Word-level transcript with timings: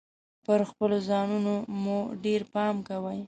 پر 0.45 0.59
خپلو 0.69 0.97
ځانونو 1.09 1.53
مو 1.83 1.97
ډیر 2.23 2.41
پام 2.53 2.75
کوﺉ. 2.87 3.17